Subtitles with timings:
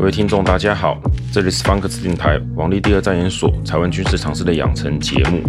[0.00, 0.98] 各位听众，大家好，
[1.30, 5.42] 这里是方格子电台王立第二战研所台湾军事常识的养成节目。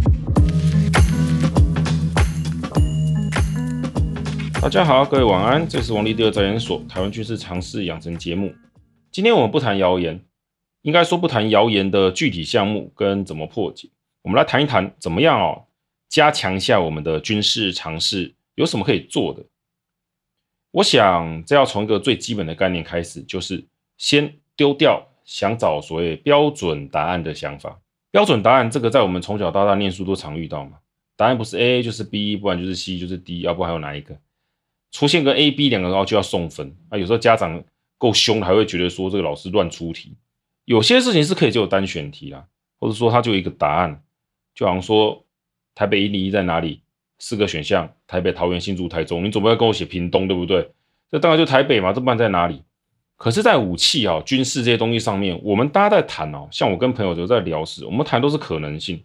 [4.61, 8.53] 大家好，各位晚安，这是王立第二战研所台湾军事常识养成节目。
[9.09, 10.21] 今天我们不谈谣言，
[10.81, 13.89] 应该说不谈谣言的具体项目跟怎么破解，
[14.21, 15.63] 我们来谈一谈怎么样哦，
[16.09, 19.45] 加强一下我们的军事常识，有什么可以做的。
[20.71, 23.65] 我想这要从一个最基本的概念开始，就是
[23.97, 24.33] 先。
[24.61, 27.79] 丢掉想找所谓标准答案的想法。
[28.11, 30.77] 标准答案这个，在我们从小到大念书都常遇到嘛。
[31.15, 34.15] 答案不是 A 就是 B，不然就是 C 就是 D，要不还有哪一个？
[34.91, 36.77] 出现个 A、B 两个然后就要送分。
[36.89, 37.63] 啊有时候家长
[37.97, 40.15] 够凶，还会觉得说这个老师乱出题。
[40.65, 42.45] 有些事情是可以就有单选题啦，
[42.79, 44.03] 或者说它就一个答案，
[44.53, 45.25] 就好像说
[45.73, 46.81] 台北一零一在哪里？
[47.17, 49.23] 四个选项：台北、桃园、新竹、台中。
[49.25, 50.69] 你总不要跟我写屏东，对不对？
[51.09, 52.61] 这当然就台北嘛，这不然在哪里？
[53.23, 58.99] 可是，在武器啊、军事这些东西上面，我们大家在谈哦，像我跟朋友都在聊时，我们谈都是可能性、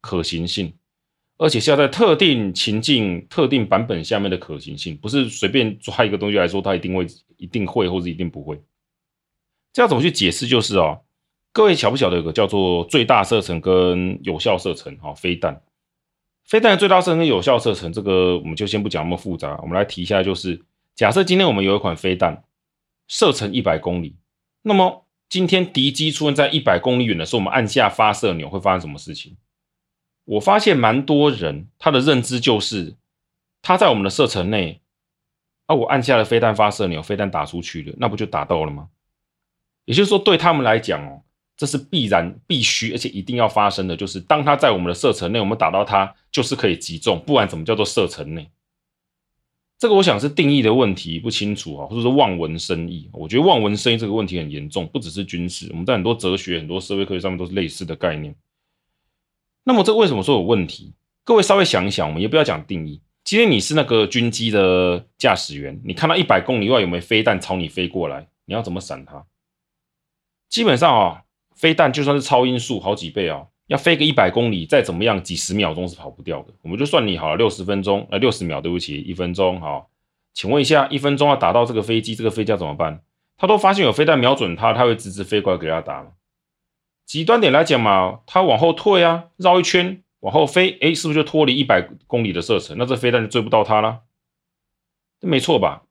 [0.00, 0.72] 可行性，
[1.38, 7.04] 而且是要在特定情境、特定版本下面的可行性，不是随便抓一个东西来说，它一定会、
[7.36, 8.56] 一定会或者一定不会。
[9.72, 10.46] 这要怎么去解释？
[10.46, 11.00] 就是哦，
[11.52, 14.96] 各位晓不晓得有个叫做最大射程跟有效射程？
[14.98, 15.60] 哈，飞弹，
[16.44, 20.62] 飞弹的最大射程跟有效射程，这个我们就先不讲那么复杂，我们来提一下，就是
[20.94, 22.44] 假设今天我们有一款飞弹。
[23.08, 24.16] 射程一百公里，
[24.62, 29.36] 那么今天敌机出现在一百公里远的时候，我们按下发射钮会发生什么事情？
[30.24, 32.96] 我发现蛮多人他的认知就是
[33.62, 34.82] 他在我们的射程内，
[35.66, 38.88] 啊，我按下了飞弹发射钮，飞弹打出去了，那不就打到了吗？
[39.86, 41.22] 也就是说，对他们来讲哦，
[41.56, 48.50] 这是必然、必须，而且一定要发生的，就是当他在我们的射程内，我们打到他就是可以击中，不然怎么叫做射程内？
[49.78, 53.08] 这个我想是定义的问题不清楚啊，或者说望文生义。
[53.12, 58.34] 我觉得望文生义这个问题很严重，不只是军事，我们在很多哲学、很多社会科学上面都是类似的概念。
[59.62, 60.94] 那么这为什么说有问题？
[61.24, 63.00] 各位稍微想一想，我们也不要讲定义。
[63.22, 69.26] 今天你是那个军机的驾驶员，你看到一百公里外有没有飞弹朝你飞过来，你要怎么闪它？
[70.48, 71.22] 基本上啊，
[71.54, 73.46] 飞弹就算是超音速好几倍啊。
[73.68, 76.52] 要飞个一百公里，再怎么样，几十秒钟是跑不掉的。
[76.62, 79.90] 我们就算你好了，六十分钟，呃，六十秒，对不起，一分钟，好，
[80.32, 83.02] 请问一下，一分钟要打到这个飞机，这个飞机要怎么办？
[83.36, 86.12] 他都发现有飞弹瞄准他，他会直直飞过来给他打吗？
[87.04, 92.76] 极端点来讲嘛，他往后退啊，绕一圈往后飞，诶，是不是就脱离一百公里的射程？
[92.78, 94.00] 那这飞弹就追不到他了，
[95.20, 95.82] 这没错吧？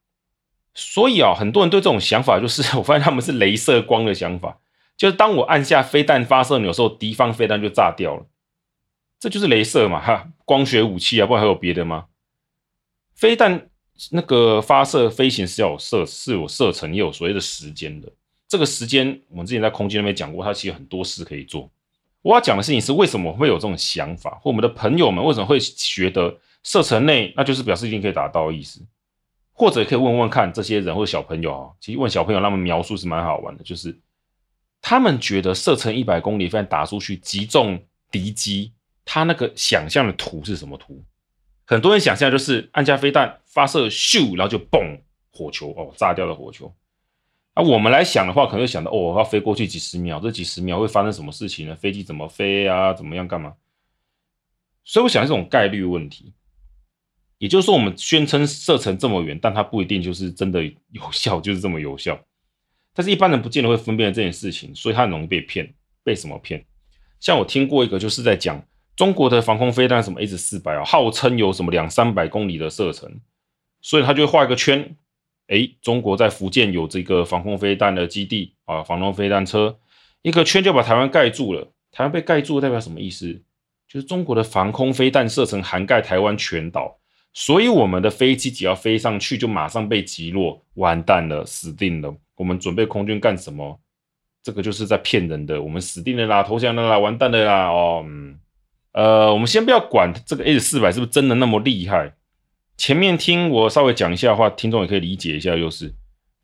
[0.74, 4.58] 所以啊，很多人对这种想法，就是 我发现他们是镭射光的想法。
[4.98, 8.26] 就是当我按下飞弹发射钮的时候，敌方飞弹就炸掉了，
[9.20, 12.06] 这就是镭射嘛，哈，光学武器啊，不还有别的吗？
[13.14, 13.70] 飞弹
[14.10, 18.12] 那个发射飞行是要有射，是有射程，也有所谓的时间的。
[18.48, 21.70] 这个时间我们之前在空间那边讲过，它其实很多事可以做。
[22.24, 28.82] 我要讲的事情是，为什么会有这种想法，或我们的朋友们为什么会觉得射程内那就是表示一定可以打到的意思？
[29.54, 33.96] 或者可以问问看这些人或者小朋友啊，其实问小朋友，他们描述是蛮好玩的，就是。
[34.82, 38.72] 他们觉得射程一百公里飞弹打出去击中敌机，
[39.04, 41.04] 他那个想象的图是什么图？
[41.66, 45.00] 很多人想象就是按下飞弹发射咻，然后就嘣
[45.32, 46.74] 火球哦，炸掉的火球。
[47.54, 51.76] 啊，我们来想的话，可能会想到哦，要飞过去几十秒，这几十秒会发生什么事情呢？
[51.76, 52.94] 飞机怎么飞啊？
[52.94, 53.54] 怎么样干嘛？
[54.86, 56.32] 所以我想这种概率问题，
[57.40, 62.18] 也就是说，我们宣称射程这么远，但它不一定就是真的有效，就是这么有效。
[62.98, 65.72] 但是，一般人不见得会分辨这件事情，所以他很容易被骗。
[66.04, 66.66] 被什么骗？
[67.20, 68.60] 像我听过一个，就是在讲
[68.96, 73.22] 中国的防空飞弹，什么 S 四百啊，号称有什么两三百公里的射程，
[73.84, 74.96] 所以他就会画一个圈。
[75.50, 79.78] 诶，中国在福建有这个防空飞弹的基地啊，防空飞弹车，
[80.24, 81.72] 一个圈就把台湾盖住了。
[81.92, 83.32] 台湾被盖住代表什么意思？
[83.88, 86.98] 就是中国的防空飞弹射程涵盖台湾全岛，
[87.32, 92.16] 所以我们的飞机只要飞上去，就马上被击落，完蛋了，死定了。
[92.38, 93.78] 我们准备空军干什么？
[94.44, 95.62] 这个就是在骗人的。
[95.62, 97.68] 我们死定了啦，投降了啦，完蛋了啦！
[97.68, 98.40] 哦，嗯，
[98.94, 102.14] 呃，我们先不要管这个 S 四百是不是真的那么厉害。
[102.78, 105.94] 前面听我稍微讲一下的话，听众也可以理解一下，就是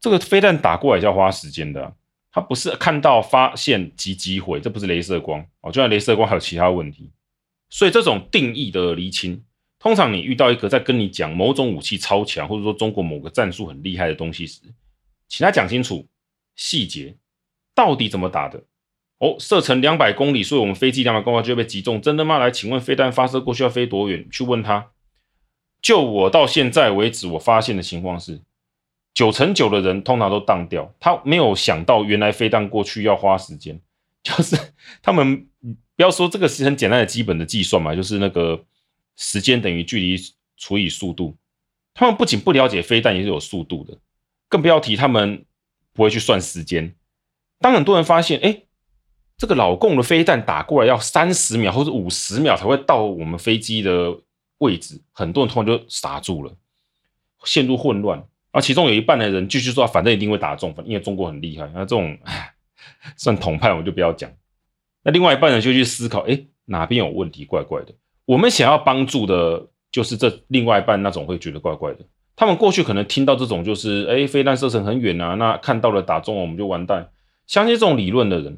[0.02, 1.94] 这个飞弹打过来是要花时间的，
[2.32, 5.72] 它不是看到发现即击毁，这不是镭射光哦。
[5.72, 7.12] 就像镭射光还有其他问题，
[7.70, 9.42] 所以这种定义的厘清，
[9.80, 14.62] 通常你遇到一个在跟你讲某种武器超强，或者说中国某个战术很厉害的东西时，
[15.34, 16.08] 请他讲清楚
[16.56, 17.18] 细节，
[17.74, 18.66] 到底怎么打的？
[19.18, 22.38] 哦，射程两百公里，所以我们飞机两百公里就被击中，真的吗？
[22.38, 24.30] 来，请问飞弹发射过去要飞多远？
[24.30, 24.92] 去问他。
[25.82, 28.44] 就我到现在为止，我发现的情况是，
[29.12, 33.82] 九成九的人通常都当掉，他没有想到原来飞弹过去要花时间，
[34.22, 34.56] 就是
[35.02, 35.48] 他们
[35.96, 38.64] 不要说这个是很简单的基本的计算嘛，就是那个
[39.16, 40.16] 时间等于距离
[40.58, 41.36] 除以速度，
[41.96, 43.98] 他们不仅不了解飞弹也是有速度的，
[44.54, 45.44] 更不要提他们
[45.94, 46.94] 不会去算时间。
[47.60, 48.62] 当很多人发现，哎，
[49.36, 54.16] 这个老共的飞弹打过来要三十秒或者五十秒才会到我们飞机的
[54.60, 56.54] 位置，很多人突然就傻住了，
[57.46, 58.24] 陷入混乱。
[58.52, 61.68] 而其中有一半的人继续说，反正一定会打中，因为中国很厉害。
[61.74, 62.16] 那这种
[63.18, 64.32] 算统派，我就不要讲。
[65.02, 67.44] 那另外一半人就去思考，哎，哪边有问题？
[67.44, 67.96] 怪怪的。
[68.26, 72.06] 我们想要帮助的，就是这另外一半那种会觉得怪怪的。
[72.36, 77.12] 他们过去可能听到这种，就是哎，飞弹射程很远啊，那看到了打中了我们就完蛋。
[77.46, 78.58] 相信这种理论的人，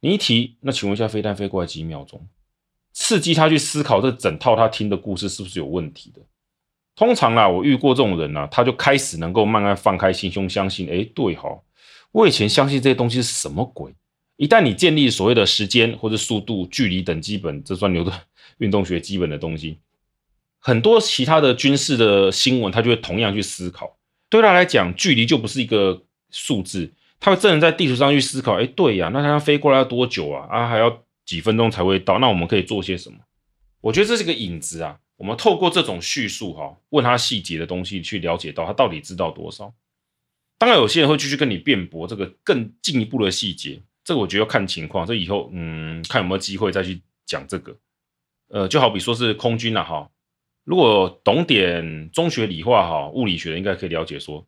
[0.00, 2.26] 你一提，那请问一下，飞弹飞过来几秒钟，
[2.92, 6.20] 刺激他去思考这整套他听的故事是不是有问题的？
[6.94, 11.48] 通常啊，我遇过这种人啊，他就开始能够慢慢放开心胸，相信，诶，对哈，
[12.12, 13.94] 我以前相信这些东西是什么鬼？
[14.36, 18.14] 一旦你建立所谓的时间或者速度、距离等基本，这算牛顿
[18.58, 19.78] 运动学基本的东西，
[20.58, 23.98] 很多其他的军事的新闻，他就会同样去思考。
[24.28, 30.46] 对他来讲，距离就不是一个数字，他会真的在地图上去思考，诶，对呀，那他要飞过来要多久啊？
[30.50, 32.18] 啊，还要几分钟才会到？
[32.18, 33.18] 那我们可以做些什么？
[33.80, 34.98] 我觉得这是个引子啊。
[35.16, 39.72] 我们透过这种叙述，哈，问他细节的东西，去了解到他到底知道多少。
[40.58, 45.04] 当然，有些人会继续跟你辩驳这个更进一步的细节，这个我觉得要看情况。
[45.04, 47.76] 这以后，嗯，看有没有机会再去讲这个。
[48.50, 50.08] 呃，就好比说是空军了，哈，
[50.68, 54.46] 如果懂点中学理化，哈，物理学的应该可以了解说，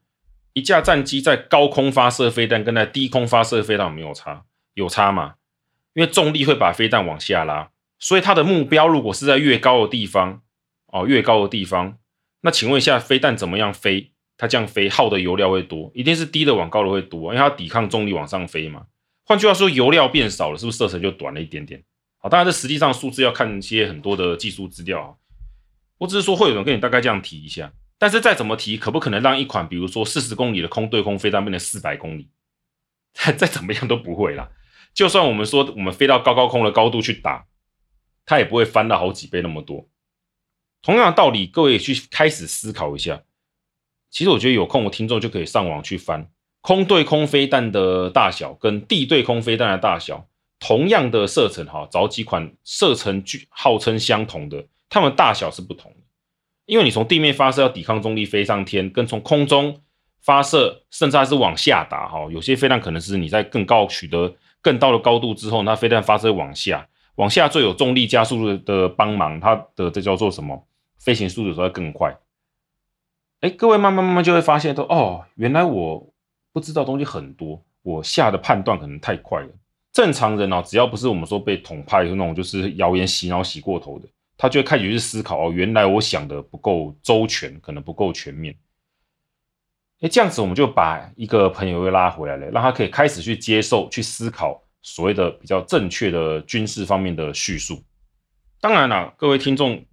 [0.53, 4.45] 一架战机在高空发射飞弹跟在低空发射飞弹有没有差，
[4.75, 5.37] 有差嘛？
[5.95, 10.43] 因为重力会把飞弹往下拉，所以它的目标如果是在越高的地方。
[10.93, 11.99] 哦，越高的地方，
[12.41, 14.11] 那请问一下，飞弹怎么样飞？
[14.37, 18.87] 它这样飞耗的油料会多，一定是低的往高的会多，因为它抵抗重力往上飞嘛。
[19.25, 21.81] 换句话说，油料变少了，是不是射程就短了一点点？
[22.19, 25.17] 好，当然这实际上数字要看一些很多的技术资料。
[26.01, 32.31] 我只是说会有人跟你大概这样提一下，但是再怎么提，可不可能让一款比如说四十公里的空对空飞弹变成四百公里？
[33.13, 34.51] 再再怎么样都不会啦。
[34.95, 37.45] 就算我们说我们飞到高高空的高度去打，
[38.25, 39.89] 它也不会翻到好几倍那么多。
[40.81, 43.23] 同样的道理，各位去开始思考一下。
[44.09, 46.31] 其实我觉得有空的听众就可以上网去翻
[46.63, 55.97] 空对空飞弹的大小跟地对空飞弹的大小，同样的射程哈，找几款射程距号称相同的，它们大小是不同的。
[56.67, 59.81] 因为你从地面发射要抵抗重力飞上天，跟从空中
[60.21, 70.67] 发射，甚至还是往下打哈，有些飞弹可能是你在更高取得更高的高度之后，那飞弹发射往下，往下最有重力加速度的帮忙，它的这叫做什么？
[70.99, 72.15] 飞行速度才会更快，
[73.41, 76.13] 哎，各位慢慢慢慢就会发现，说哦，原来我
[76.53, 79.49] 不知道东西很多，我下的判断可能太快了。
[79.93, 84.07] 正常人哦，只要不是我们说被统派那种，就是谣言洗脑洗过头的，
[84.41, 88.57] 他就会开始去思考哦，原来我想的不够周全，可能不够全面。
[90.01, 97.85] 哎，这样子我们就把一个朋友又拉回来了，让他可以开始去接受、去思考所谓的比较正确的军事方面的叙述。
[98.63, 99.85] 当然了，各位听众。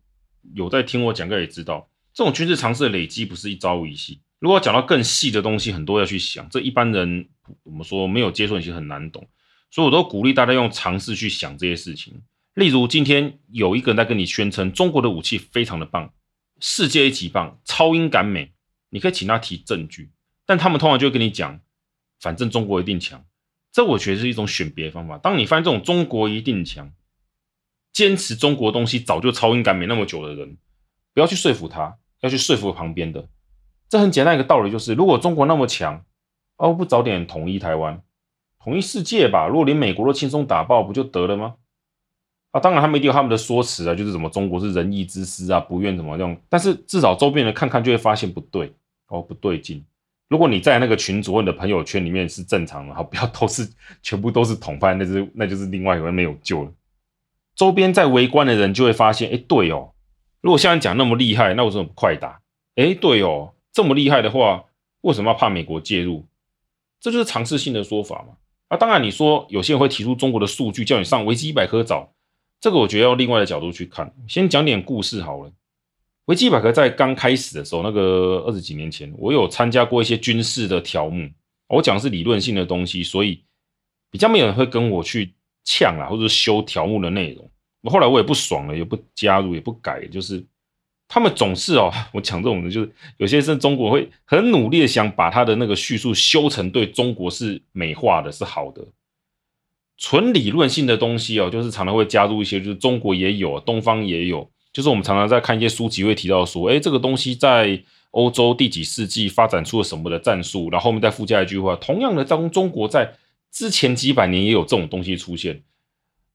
[0.53, 4.21] 有在听我讲课也知道，这种军事常识的累积不是一朝一夕。
[4.39, 7.27] 如果讲到更细的东西，很多要去想，这一般人
[7.63, 9.27] 我们说没有接触，其实很难懂。
[9.69, 12.22] 所以我都鼓励大家用尝试去想这些事情。
[12.57, 16.11] 例如，今天有一个人在跟你宣称中国的武器非常的棒，
[16.59, 18.51] 世界一级棒，超英赶美，
[18.89, 20.09] 你可以请他提证据，
[20.43, 21.59] 但他们通常就会跟你讲，
[22.19, 23.23] 反正中国一定强。
[23.71, 25.19] 这我觉得是一种选别方法。
[25.19, 26.91] 当你发现这种中国一定强。
[27.93, 30.57] 坚持中国东西早就超英赶美那么久的人，
[31.13, 33.29] 不要去说服他，要去说服旁边的。
[33.87, 36.03] 这很简单一个道理，就是如果中国那么强，
[36.57, 38.01] 哦，不早点统一台湾，
[38.59, 39.47] 统一世界吧？
[39.47, 41.57] 如果连美国都轻松打爆，不就得了吗？
[42.59, 46.37] 当然他们一定有他们的说辞啊，就是什么中国是仁义之师啊，不愿怎么样。
[46.49, 48.71] 但是至少周边人看看就会发现不对，
[49.07, 49.83] 哦，不对劲。
[50.29, 53.67] 如果你在那个群组或者朋友圈里面是正常的，好，不要都是
[54.01, 56.71] 全部都是统派，那是那就是另外一个人没有救了。
[57.55, 59.91] 周边在围观的人就会发现，哎，对哦，
[60.41, 62.41] 如果像你讲那么厉害，那为什么不快打？
[62.75, 64.65] 哎，对哦，这么厉害的话，
[65.01, 66.25] 为什么要怕美国介入？
[66.99, 68.35] 这就是尝试性的说法嘛。
[68.67, 72.11] 啊，当然你说有些人会提出中国的数据，叫你上维基百科找，
[72.59, 74.13] 这个我觉得要另外的角度去看。
[74.27, 75.51] 先讲点故事好了。
[76.25, 81.29] 维基百科在刚开始的时候，那个二十几年前，我有参加过一些军事的条目，
[81.67, 83.43] 我讲的是理论性的东西，所以
[84.11, 85.33] 比较没有人会跟我去。
[85.69, 90.41] 呛啦，或者修条目的内容，我后来我也不爽了，也不加入，也不改，就是
[91.09, 98.81] 他们总是哦， 我讲这种的，就是有些是中国会很努力的想把他的那个叙述修成对中国是美化的，是好的。
[99.98, 113.12] 纯理论性的东西哦，就是常常会加入一些，就是中国也有，东方也有，就是我们常常在看一些书籍会提到说，诶，这个东西在欧洲第几世纪发展出了什么的战术，然后后面再附加一句话，同样的，当中国在
[113.51, 115.63] 之前几百年也有这种东西出现。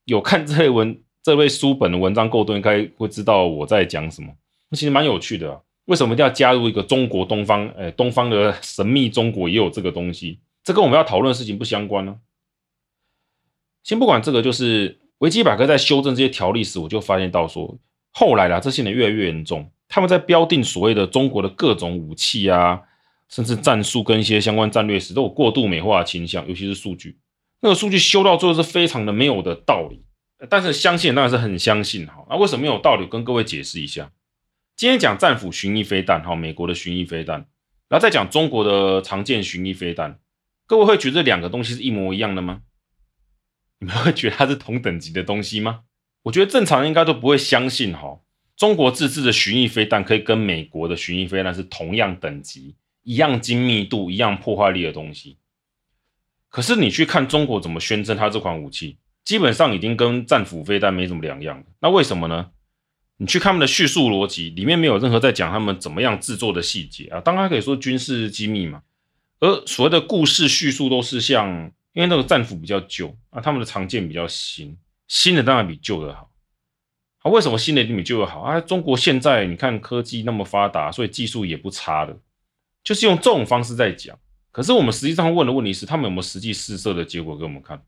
[0.04, 4.28] 有看这类文这类书本的文章够多，应该会知道我在讲什么。
[4.72, 7.68] 其实蛮有趣的啊，为什么一定要加入一个中国东方？
[7.78, 12.16] 哎，东方的神秘中国也有这个东西，这跟我们要讨论的事情不相关呢？
[13.82, 17.78] 先不管这个，就是维基百科在修正这些条例时，我就发现到说，
[18.10, 22.80] 后来啦，这些人越来越严重，他们在标定所谓的中国的各种武器啊，
[23.28, 27.18] 甚至战术跟一些相关战略时，都有过度美化的倾向，尤其是数据，
[27.60, 30.04] 那个数据修到最后是非常的没有的道理。
[30.48, 33.06] 但是相信当然是很相信哈，那为什么没有道理？
[33.06, 34.10] 跟各位解释一下。
[34.74, 37.46] 今天讲战斧巡弋飞弹，哈，美国的巡弋飞弹，
[37.88, 40.18] 然后再讲中国的常见巡弋飞弹，
[40.66, 42.62] 各位会觉得两个东西是一模一样的吗？
[43.82, 45.80] 你们会觉得它是同等级的东西吗？
[46.22, 48.20] 我觉得正常应该都不会相信，哈，
[48.56, 55.36] 中国自制的巡弋飞弹可以跟美国的巡弋飞弹是同样等级、一样精密度、一样破坏力的东西。
[56.48, 61.64] 可是你去看中国怎么宣称它这款武器，基本上已经跟战斧飞弹没什么两样。
[61.80, 62.50] 那为什么呢？
[63.16, 67.20] 你去看他们的叙述逻辑，里面没有任何在讲他们怎么样制作的细节啊。
[67.20, 68.82] 当然可以说军事机密嘛。
[69.40, 74.76] 而所谓的故事叙述都是像，因为那个战斧比较旧啊，他们的长剑比较新，
[75.08, 76.30] 新的当然比旧的好。
[77.18, 78.60] 啊，为什么新的比旧的好啊？
[78.60, 82.18] 中国现在你看科技那么发达，所以技术也不差的，
[82.82, 84.18] 就是用这种方式在讲。
[84.50, 87.82] 可是我们实际上问的问题是，他们有没有实际试射的结果给我们看？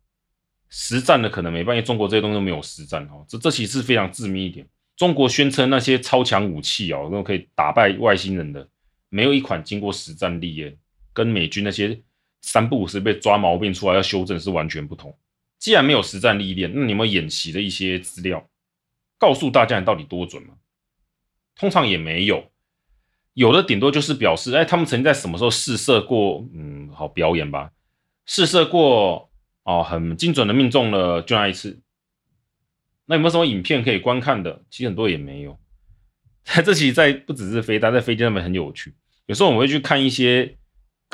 [0.70, 3.25] 实战的可能没办法，因为中国这些东西都没有实战哈。
[3.28, 4.66] 这这其实是非常致命一点。
[4.96, 8.66] 中国宣称那些超强武器哦，那种可以打败外星人的，
[9.08, 10.76] 没有一款经过实战历验，
[11.12, 12.00] 跟美军那些
[12.46, 15.16] 三不五时被抓毛病出来要修正是完全不同。
[15.58, 18.46] 既然没有实战历练，那你有没有演习的一些资料，
[19.18, 20.54] 告诉大家你到底多准吗？
[21.56, 22.50] 通常也没有，
[23.32, 27.70] 有的顶多就是表示，哎，他们曾经在什么时候试射过，嗯，好表演吧，
[28.26, 29.30] 试射过
[29.62, 31.80] 哦，很精准的命中了，就那一次。
[33.06, 34.62] 那有没有什么影片可以观看的？
[34.68, 35.58] 其实很多也没有。
[36.44, 38.92] 这其实在不只是飞弹，在飞机上面很有趣。
[39.26, 40.58] 有时候我们会去看一些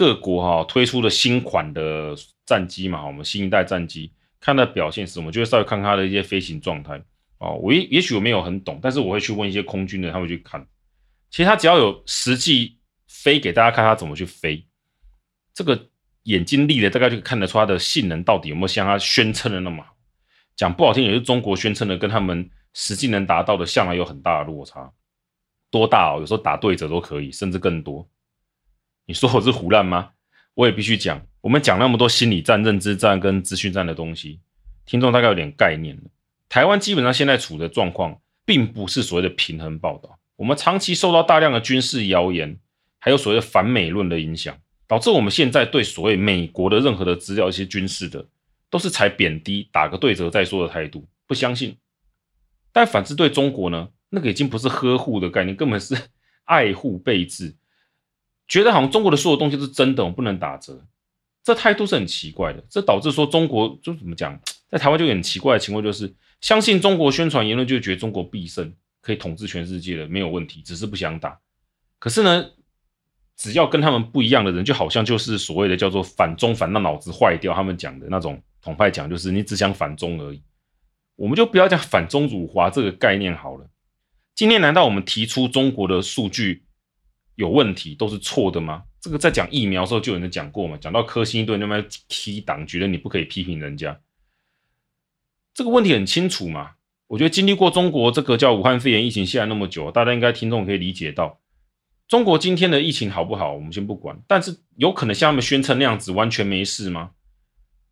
[0.00, 2.16] 各国哈推出的新款的
[2.46, 6.98] 战机嘛，我们新一代战机看它表现是什么就会稍微看它的一些飞行状态。
[7.36, 10.66] 哦，我也也许我没有很懂，但是我会去问一些空军的，他们去看。
[11.28, 12.78] 其实它只要有实际
[13.08, 14.66] 飞给大家看，它怎么去飞，
[15.52, 15.88] 这个
[16.22, 19.94] 眼睛利的大概就看得出它的性能到底有没有像它宣称的那么好。
[20.56, 24.90] 讲不好听，也是中国宣称的，跟他们实际能达到的，向来有很大的落差。
[25.70, 26.20] 多大哦？
[26.20, 28.08] 有时候打对折都可以，甚至更多。
[29.10, 30.10] 你说我是胡乱吗？
[30.54, 31.20] 我也必须讲。
[31.40, 34.38] 我们讲那么多心理战、认知战跟资讯战的东西，
[34.86, 36.02] 听众大概有点概念了。
[36.48, 40.16] 台湾基本上现在处的状况，并不是所谓的平衡报道。
[40.36, 42.56] 我们长期受到大量的军事谣言，
[43.00, 48.24] 还有所谓的反美论的影响，导致我们现在对所谓美国的任何的资料，一些军事的。
[48.70, 51.76] 都是采贬低、打个对折再说的态度，不相信。
[52.72, 55.98] 但反之对中国呢，那个已经不是呵护的概念，根本是
[56.46, 57.56] 爱护备至，
[58.50, 60.84] 觉得好像中国的所有东西是真的，我不能打折。
[61.42, 64.38] 这态度是很奇怪的，这导致说中国就怎么讲，
[64.68, 71.38] 在台湾就很奇怪的情况，就是相信中国宣传言论，就觉得中国必胜，可以统治全世界了，没有问题，只是不想打。
[71.98, 72.50] 可是呢，
[73.36, 78.42] 只要跟他们不一样的人，就好像就是所谓的叫做反中反那脑子坏掉，他们讲的那种。
[78.62, 80.42] 统派讲就是你只想反中而已，
[81.16, 83.66] 我们就不要讲反中辱华这个概念好了。
[84.34, 86.64] 今天难道我们提出中国的数据
[87.36, 88.82] 有问题都是错的吗？
[89.00, 93.98] 这个在讲疫苗的时候就有人讲过嘛，讲到科兴一顿那边踢党，觉得你不可以批评人家。
[95.54, 96.72] 这个问题很清楚嘛。
[97.08, 101.40] 我觉得经历过中国这个叫武汉肺炎疫情下来那么久，大家应该听众可以理解到，
[102.06, 107.10] 中国今天的疫情好不好，我们先不管，但是有可能像他们宣称那样子完全没事吗？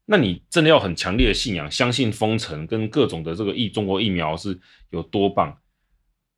[0.04, 4.57] 那你真的要很强烈的信仰，相信封城跟各种的这个疫中国疫苗是
[4.90, 5.59] 有多棒？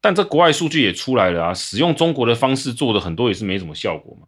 [0.01, 4.27] 但这国外数据也出来了啊，使用中国的方式做的很多也是没什么效果嘛。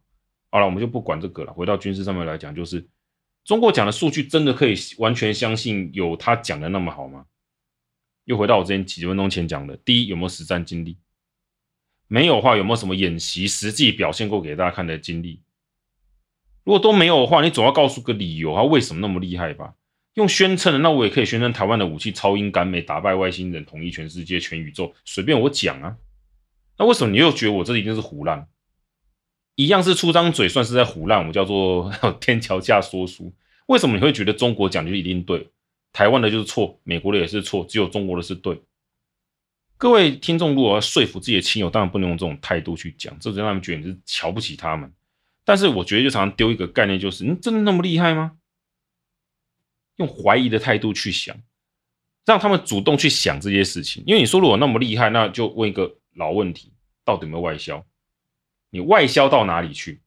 [0.50, 2.86] 好了，我们就不管这个了，回到军事上面来讲，就是
[3.44, 7.24] 中国讲的数据真的可以完全相信有他讲的那么好吗？
[8.24, 10.98] 又回到我之前几分钟前讲的，第一，有没有实战经历？
[12.06, 15.40] 没有的话，有没有什么演习实际表现过给大家看的经历？
[16.64, 19.72] 如果都没有的话，你总要告诉个理由，他为什么那么厉害吧？
[20.14, 25.96] 用宣称的，那我也可以宣称台湾的武器超英赶美，打败外星人，统一全世界、全宇宙，随便我讲啊。
[26.78, 28.46] 那为什么你又觉得我这一定是胡烂？
[29.54, 33.32] 一样是出张嘴，算是在胡烂，我叫做 天桥下说书。
[33.66, 35.50] 为什么你会觉得中国讲就一定对？
[35.92, 38.60] 台湾的就是错，美国的也是错，只有中国的是对？
[39.78, 44.92] 各位听众，如果要说服自己的亲友，当然不能用这种态度去讲，这就让他们觉得你是瞧不起他们。
[45.44, 48.32] 但是我觉得就常常丢一个概念，就是你真的那么厉害吗？
[50.02, 51.36] 用怀疑的态度去想，
[52.24, 54.02] 让他们主动去想这些事情。
[54.06, 56.72] 因为你说如果那么厉害，那就问一个老问题：
[57.04, 57.84] 到底有没有外销？
[58.70, 60.00] 你外销到哪里去？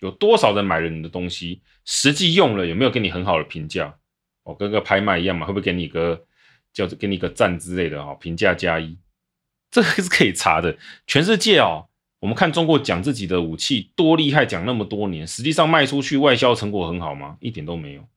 [0.00, 1.60] 有多少人买了你的东西？
[1.84, 3.96] 实际用了有没有给你很好的评价？
[4.44, 6.24] 哦，跟个拍卖一样嘛，会不会给你个
[6.72, 8.14] 叫给你个赞之类的哈？
[8.14, 8.96] 评价加一，
[9.70, 10.76] 这个是可以查的。
[11.06, 11.88] 全世界哦，
[12.20, 17.36] 我们看中国讲自己的武器多厉害，讲那么多年，实际上卖出去外销成果很好吗？
[17.40, 18.08] 一点都没有。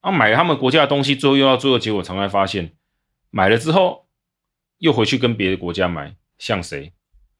[0.00, 2.72] 啊，买他们国家的东西，最后又到最后结果，常常发现
[3.30, 4.06] 买了之后
[4.78, 6.92] 又回去跟别的国家买，像谁？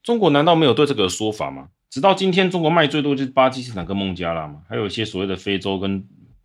[0.03, 1.69] 中国难道没有对这个说法吗？
[1.91, 5.97] 直到今天，中国卖最多就是巴基斯坦跟孟加拉嘛，还有一些所谓的非洲跟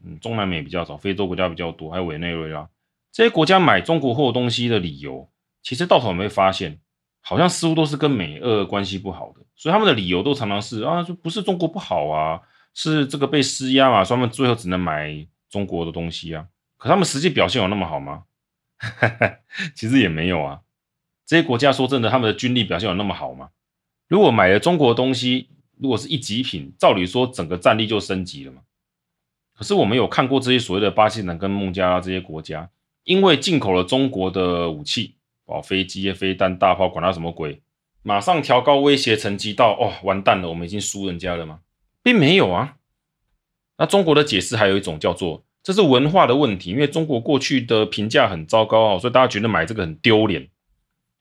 [0.06, 2.68] 嗯中南美比较少，非洲国家比较多，还有委内瑞拉
[3.12, 5.30] 这些国家买中国货东西的理由，
[5.62, 6.80] 其实到头没发现，
[7.22, 12.42] 好像似乎都是跟美俄关系不好的，所以他们的理由都常常是啊，就不是中国不好啊，
[12.74, 16.48] 是这个被施压嘛，所以他们最后只能买中国的东西啊。
[16.78, 18.24] 可他们实际表现有那么好吗？
[19.76, 20.62] 其实也没有啊。
[21.26, 23.50] 这些国家说真的，他们的军力表现有那么好吗？
[24.08, 28.62] 如果买了中国的东西，如果是一级品，照理说整个战力就升级了嘛。
[29.56, 32.70] 可是我们有看过这些所谓的巴基斯坦跟孟加拉这些国家，
[33.06, 37.62] 因为进口了中国的武器，哦，飞机、飞弹、大炮，管它什么鬼，
[38.04, 41.62] 马上调高威胁层级到，哦，完蛋了，我们已经输人家了吗？
[42.04, 42.78] 并没有啊。
[43.78, 50.50] 那中国的解释还有一种叫做，这是文化的问题，因为中国过去的评价很糟糕啊，所以大家觉得买这个很丢脸。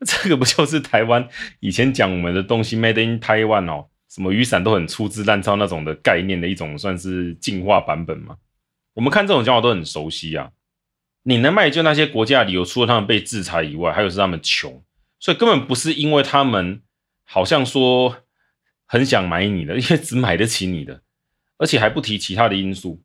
[0.04, 1.26] 这个不就是台湾
[1.60, 8.36] 以前讲我们的东西 Made in Taiwan 哦，什么雨伞都很粗制滥造那种的概念的一种，算是进化版本吗？
[8.94, 10.50] 我们看这种讲法都很熟悉啊。
[11.22, 14.84] 你能卖就那些国家的理由，除了他们被制裁以外，还有是他们穷，
[15.18, 16.82] 所以根本不是因为他们
[17.24, 18.18] 好像说
[18.84, 21.00] 很想买你的，因为只买得起你的，
[21.58, 23.02] 而且还不提其他的因素。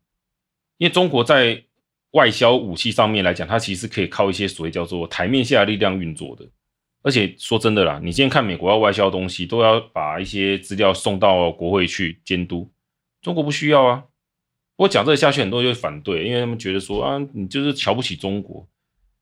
[0.77, 1.63] 因为中国在
[2.11, 6.45] 外销武器上面来讲，它其实可以靠一些所谓叫做台面下的力量运作的。
[7.01, 12.69] 而且说真的啦，你今天看美国要外销东西，都要把一些资料送到国会去监督，
[13.21, 14.03] 中国不需要啊。
[14.75, 18.67] 我讲这个下去，很多人就会反对，因为他们觉得说啊，你就是瞧不起中国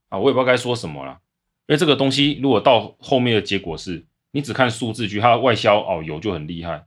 [0.08, 0.18] 啊。
[0.18, 1.20] 我也不知道该说什么啦。
[1.68, 6.84] 因为这个东西如果到后面的结果是，你只看数字据，它外销哦有就很厉害，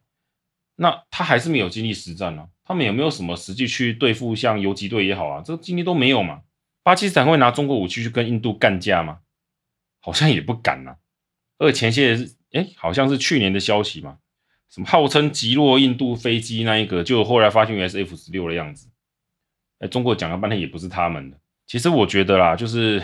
[0.75, 2.47] 那他还是没有经历实战啊。
[2.63, 6.41] 他们有没有什么实际去对付像游击队也好啊，这个经历都没有嘛。
[6.83, 9.19] 巴基斯坦会拿中国武器去跟印度干架吗？
[9.99, 10.97] 好像也不敢呐、啊，
[11.59, 14.17] 而且前些日，哎，好像是去年的消息嘛，
[14.67, 18.89] 什么号称击落印度飞机那一个，就后来发现原来是 F 十六的样子。
[19.77, 21.37] 哎，中国讲了半天也不是他们的。
[21.67, 23.03] 其实我觉得啦，就是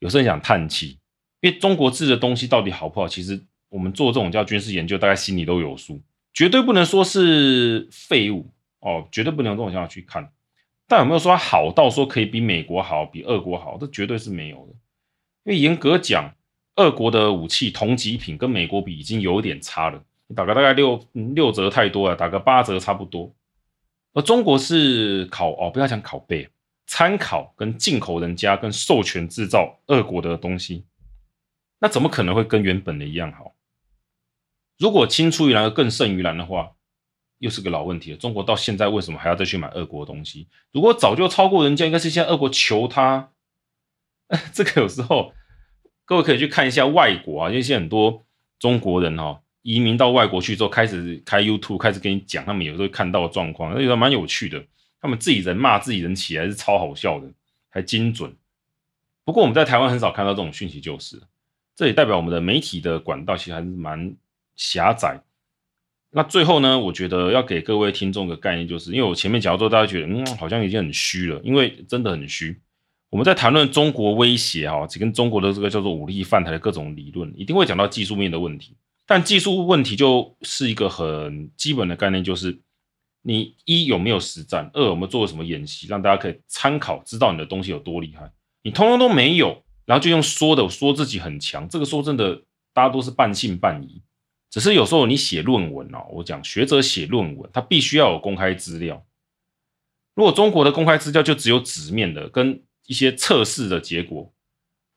[0.00, 0.98] 有时候想叹气，
[1.40, 10.32] 因为中国制的东西到底好不好，其实我们做这种叫军事研究，大概心里都有数，绝对不能说是废物哦，绝对不能用这种想法去看。
[10.86, 13.76] 但有没有说好到说可以比美国好，比俄国好？
[13.78, 14.72] 这绝对是没有的。
[15.44, 16.34] 因为严格讲，
[16.76, 23.34] 俄国的武器同级品跟美国比已经有点差了，你打个大概六六折太多了，打个八折差不多。
[24.14, 26.48] 而中国是拷哦，不要讲拷贝，
[26.86, 30.84] 参考跟进口人家跟授权制造俄国的东西，
[31.78, 33.52] 那怎么可能会跟原本的一样好？
[34.78, 36.72] 如果青出于蓝而更胜于蓝的话，
[37.38, 38.16] 又是个老问题了。
[38.16, 40.48] 中国到现在为什么还要再去买俄国的东西？
[40.72, 43.30] 如果早就超过人家，应该是现在俄国求他。
[44.52, 45.32] 这个有时候。
[46.04, 48.24] 各位可以去看一下外国啊，因为现在很多
[48.58, 54.64] 中国人、哦、移民到外国去之后，开始开 YouTube，开始跟你讲他们有时候看到的状况，那有的蛮有趣的。
[55.02, 57.30] 他们自己人骂自己人起来是超好笑的，
[57.68, 58.34] 还精准。
[59.22, 61.22] 不过我们在台湾很少看到这种讯息，就是
[61.76, 64.16] 这也代表我们的媒体的管道其实还是蛮
[64.58, 65.22] 狭窄。
[66.10, 72.60] 那最后呢，我觉得要给各位听众个概念，就是因为我前面讲到之后，大家觉得嗯好像已经很虚了，因为真的很虚。
[73.10, 78.76] 我们在谈论中国威胁哈，只跟中国的这个叫做武力犯台的各种理论，一定会讲到技术面的问题。
[79.06, 82.58] 但技术问题就是一个很基本的概念，就是
[83.22, 88.30] 你一有没有实战，二有没有做了什么演习，让大家可以参考，知道你的东西有多厉害。
[88.62, 92.42] 你通通都没有，然后就用说的说自己很强，这个说真的，
[92.74, 94.02] 大家都是半信半疑。
[94.50, 99.06] 只是有时候你写论文哦，我讲学者写论文，他必须要有公开资料。
[100.14, 104.32] 如果中国的公开资料就只有纸面的跟一些测试的结果，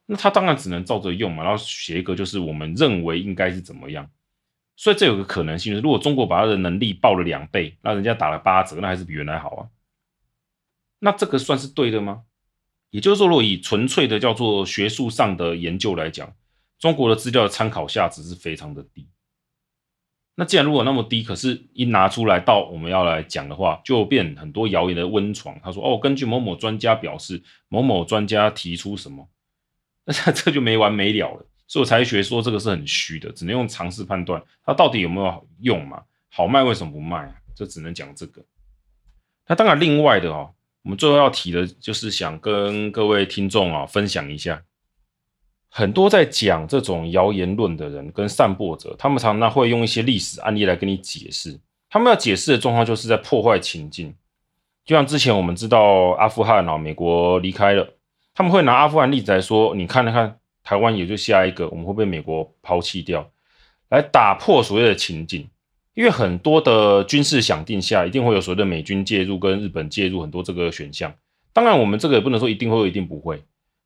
[0.05, 4.09] 那他当然只能照着用嘛，然后写一个就是我们认为应该是怎么样。
[4.77, 9.69] 所以这有个可能性，是如果中国把他的能力报了两倍，那人家打了八折，那还是比原来好啊。
[10.99, 12.23] 那这个算是对的吗？
[12.89, 16.33] 也就是说，如果以纯粹的叫做学术上的研究来讲，
[16.79, 19.07] 中国的资料的参考价值是非常的低。
[20.35, 25.59] 那既然如果那么低，可是一拿出来到我们要来讲的话，就变很多谣言的温床。
[25.63, 29.27] 他说：“哦，根据某某专家表示，某某专家提出什么，
[30.05, 36.01] 那这就没完没了了。”所以我才学说这个是很虚的，只能用常识判断它到底有没有用嘛？
[36.29, 37.35] 好卖为什么不卖啊？
[37.53, 38.41] 就只能讲这个。
[39.47, 40.53] 那当然，另外的哦。
[40.83, 44.63] 我们最后要提的就是想跟各位听众啊分享一下，
[45.73, 51.57] 很多在讲这种谣言论的人跟散播者，他们常常会用一些历史案例来跟你解释。
[51.89, 54.13] 他们要解释的状况就是在破坏情境，
[54.83, 57.87] 就像之前我们知道阿富汗啊，美国离开了，
[58.33, 63.31] 他们会拿阿富汗例子来说，你看了看台湾也就下一个，我们会被美国抛弃掉，
[63.89, 65.47] 来打破所谓的情境。
[65.93, 71.13] 因为很多的军事想定下，一定会有所谓的美军介入跟日本介入很多这个选项。
[71.53, 73.41] 当然，我们这个也不能说一定会，一定不会。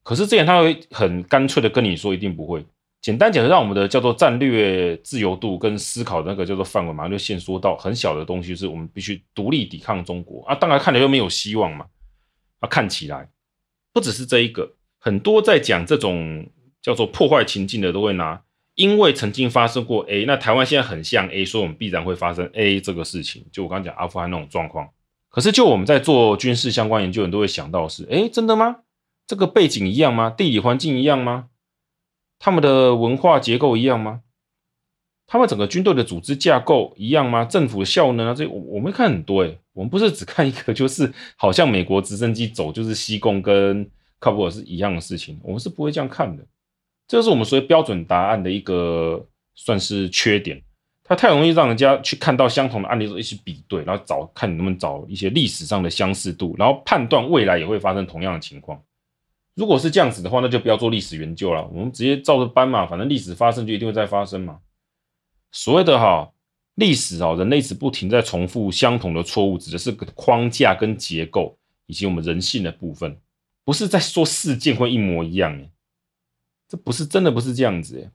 [0.06, 2.64] 可是这样他会很干脆的跟你说一定不会。
[3.02, 10.54] 简单讲，让我们的叫做战略自由度跟思考那个叫做范围，马上就限缩到很小的东西，是我们必须独立抵抗中国啊。
[10.54, 11.88] 当然看起来又没有希望嘛。
[12.60, 13.28] 啊，看起来
[13.92, 16.48] 不只是这一个，很多在讲这种
[16.84, 18.42] 叫做破坏情境的都会拿。
[18.76, 23.46] 因为曾经发生过 A，那台湾现在很像 A，所以我们必然会发生 A 这个事情。
[23.50, 24.90] 就我刚讲阿富汗那种状况，
[25.30, 28.76] 可是就我们在做军事相关研究，人都会想到是：诶，真的吗？
[29.28, 30.30] 这个背景一样吗？
[30.30, 31.50] 地理环境一样吗？
[32.38, 34.22] 他们的文化结构一样吗？
[35.28, 37.44] 他们整个军队的组织架构一样吗？
[37.44, 43.84] 政府的效能啊，这我我们看很多诶，我们不是只看一个，就是好像美国直升机走就是西贡跟
[44.20, 46.46] 喀布尔是一样的事情，我们是不会这样看的。
[47.08, 50.62] 这是我们所谓标准答案的一个算是缺点，
[51.04, 58.80] 它太容易让人家去看到相同的案例，一起比对，然后找看你能不能找一些历史上的相似度，然后判断未来也会发生同样的情况。
[59.56, 64.60] 如果是这样子的话，那就不要做历史研究了，我们直接照着搬嘛，反正历史发生就一定会再发生嘛。
[65.52, 66.32] 所谓的哈
[66.76, 73.18] 历史啊，人类一直不停在重复相同的错误，指的是框架跟结构以及我们人性的部分，
[73.64, 75.58] 不是在说事件会一模一样
[76.68, 78.10] 这不是真的，不是这样子诶，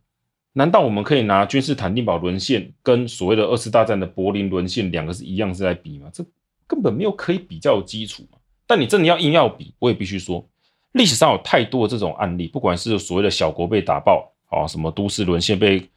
[0.53, 6.11] 难道我们可以拿君士坦丁堡沦陷跟所谓的二次大战的柏林沦陷两个是一样是在比吗？
[6.12, 6.22] 这
[6.66, 8.37] 根本没有可以比较的基础嘛。
[8.66, 10.46] 但你真的要硬要比，我也必须说，
[10.92, 15.88] 历史上有太多的这种案例，不管是所谓的小国被打爆啊，什么都市沦陷被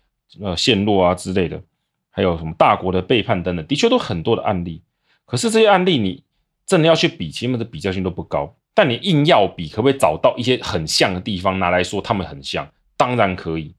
[0.41, 1.61] 呃陷落啊之类的，
[2.09, 4.81] 还有什么大国的背叛等等，的确都很多的案例。
[5.25, 6.23] 可是这些案例你
[6.65, 8.55] 真的要去比，其实的比较性都不高。
[8.75, 12.67] 但你硬要比，可不可以找到一些很像的地方拿来说他们很像？
[12.97, 13.75] 当然可以，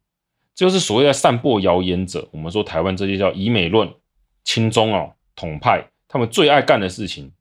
[0.54, 2.28] 这就是所谓的散播谣言者。
[2.30, 3.92] 我们说台湾这些叫以美论、
[4.44, 7.32] 亲中哦、统派，他们最爱干的事情。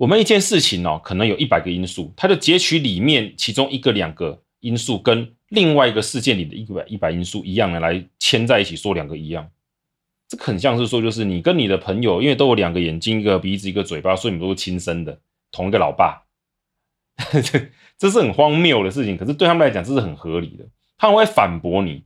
[0.00, 9.46] 我们一件事情哦，可能有一百个因素，他就截取里面其中一个、两个因素，跟另外一个事件里的一百一百因素一样的来牵在一起，说两个一样。
[10.26, 15.20] 这很像是说，就是你跟你的朋友，因为都有两个眼睛、一个鼻子、一个嘴巴，所以你们都是亲生的，
[15.52, 16.22] 同一个老爸。
[17.98, 20.64] 这是很荒谬的事情，可是对他们来讲，这是很合理的。
[20.96, 22.04] 他们会反驳你，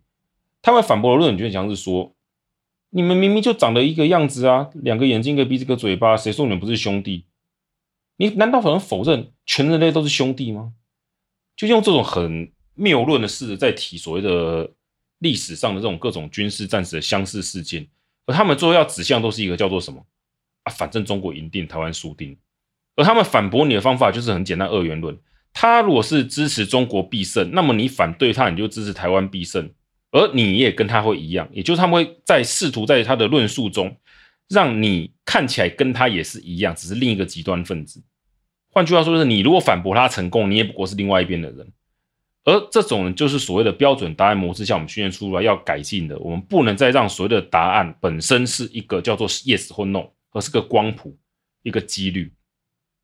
[0.62, 2.12] 他们反驳的论点就像是说，
[2.90, 7.26] 你们明明就长得一个样子啊，两个眼睛，一个鼻子，一个嘴巴，谁说你们不是兄弟？
[8.16, 10.72] 你难道可能否认全人类都是兄弟吗？
[11.56, 14.70] 就用这种很谬论的事在提所谓的
[15.18, 17.86] 历史上的这种各种军事战士的相似事件，
[18.26, 20.04] 而他们最后要指向都是一个叫做什么
[20.64, 20.72] 啊？
[20.72, 22.36] 反正中国赢定，台湾输定。
[22.96, 25.16] 而他们反驳你的方法就是很简单，二元论。
[25.52, 29.70] 他如果是支持中国必胜，那么你反对他，你就支持台湾必胜。
[30.10, 33.96] 而你也跟他会一样，也就是他们会在试图在他的论述中，
[34.48, 38.02] 让你看起来跟他也是一样，只是另一个极端分子。
[38.70, 41.72] 换句话说，是你如果反驳他成功，你也不过是另外一边的人。
[42.44, 51.16] 而这种人就是所谓的标准答案模式，像我们训练出来要改进的，我们不能再让所谓的答案本身是一个叫做 yes 或 no，而是个光谱，
[51.62, 52.32] 一个几率。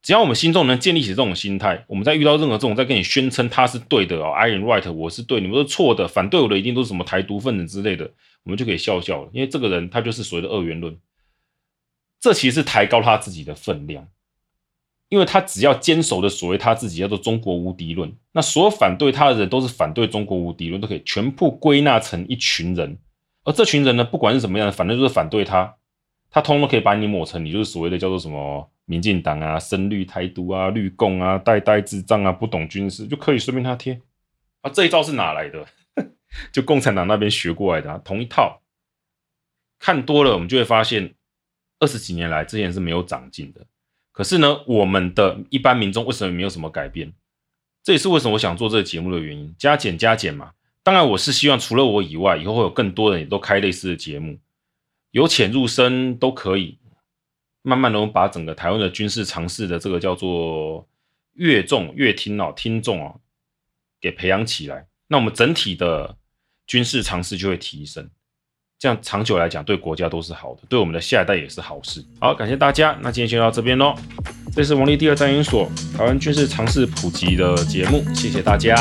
[0.02, 8.10] 只要我们心中能建立起这种心态，我们在遇到任何这种在跟你宣称他是对的哦，I am right，我是对，你们是错的，反对我的一定都是什么台独分子之类的，
[8.42, 10.94] 我们就可以笑笑了，因为这个人他就是所谓的二元论，
[12.20, 14.06] 这其实是抬高他自己的分量，
[15.08, 22.98] 因为他只要坚守的所谓他自己叫做中国无敌论，那所有反对他的人都是反对中国无敌论，都可以全部归纳成一群人，
[23.44, 25.76] 而这群人呢，不管是什么样的，反正就是反对他，
[26.30, 28.70] 他通通可以把你抹成你就是所谓的叫做什么。
[28.86, 34.00] 民进党啊，深绿台独啊，绿共啊，呆呆智障啊，不懂军事就可以随便他贴，
[34.62, 35.64] 啊，这一招是哪来的？
[36.50, 38.62] 就共产党那边学过来的，啊，同一套。
[39.78, 41.14] 看多了，我们就会发现，
[41.80, 43.66] 二十几年来之前是没有长进的。
[44.12, 47.12] 可是呢，我们的一般民众为什么没有什么改变？
[47.82, 49.52] 这也是为什么我想做这个节目的原因。
[49.58, 50.52] 加减加减嘛。
[50.82, 54.38] 当然，我是希望除了我以外，以后会有更多人也都开类似的节目，
[55.10, 56.78] 由浅入深都可以。
[57.62, 60.88] 慢慢的，把整个台湾的军事常识的这个叫做
[61.34, 63.20] 越众越听哦，听众哦，
[64.00, 64.86] 给培养起来。
[65.08, 66.16] 那我们整体的
[66.66, 68.08] 军事常识就会提升，
[68.80, 72.02] 这样长久来讲对国家都是好的，对我们的下一代也是好事。
[72.18, 73.94] 好，感谢大家，那今天就到这边喽。
[74.56, 78.74] 这是王力第二战研所台湾军事常识普及的节目，谢谢大家。